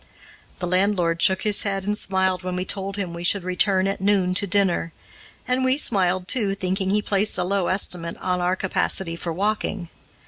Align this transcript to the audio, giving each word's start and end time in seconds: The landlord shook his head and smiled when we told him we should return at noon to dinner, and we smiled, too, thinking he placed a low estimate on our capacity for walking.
The 0.57 0.65
landlord 0.65 1.21
shook 1.21 1.43
his 1.43 1.61
head 1.61 1.83
and 1.83 1.95
smiled 1.95 2.41
when 2.41 2.55
we 2.55 2.65
told 2.65 2.95
him 2.97 3.13
we 3.13 3.23
should 3.23 3.43
return 3.43 3.85
at 3.85 4.01
noon 4.01 4.33
to 4.33 4.47
dinner, 4.47 4.93
and 5.47 5.63
we 5.63 5.77
smiled, 5.77 6.27
too, 6.27 6.55
thinking 6.55 6.89
he 6.89 7.03
placed 7.03 7.37
a 7.37 7.43
low 7.43 7.67
estimate 7.67 8.17
on 8.17 8.41
our 8.41 8.55
capacity 8.55 9.15
for 9.15 9.31
walking. 9.31 9.89